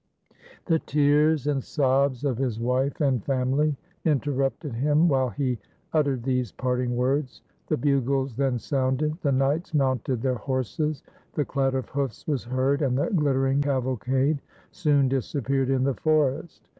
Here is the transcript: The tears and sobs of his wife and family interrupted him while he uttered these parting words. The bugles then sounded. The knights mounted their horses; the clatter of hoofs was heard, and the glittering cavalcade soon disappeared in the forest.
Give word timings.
The 0.65 0.79
tears 0.79 1.45
and 1.45 1.63
sobs 1.63 2.23
of 2.25 2.39
his 2.39 2.59
wife 2.59 2.99
and 3.01 3.23
family 3.23 3.75
interrupted 4.03 4.73
him 4.73 5.07
while 5.07 5.29
he 5.29 5.59
uttered 5.93 6.23
these 6.23 6.51
parting 6.51 6.95
words. 6.95 7.43
The 7.67 7.77
bugles 7.77 8.35
then 8.35 8.57
sounded. 8.57 9.15
The 9.21 9.31
knights 9.31 9.75
mounted 9.75 10.23
their 10.23 10.33
horses; 10.33 11.03
the 11.33 11.45
clatter 11.45 11.77
of 11.77 11.89
hoofs 11.89 12.25
was 12.27 12.43
heard, 12.45 12.81
and 12.81 12.97
the 12.97 13.11
glittering 13.11 13.61
cavalcade 13.61 14.41
soon 14.71 15.07
disappeared 15.07 15.69
in 15.69 15.83
the 15.83 15.93
forest. 15.93 16.67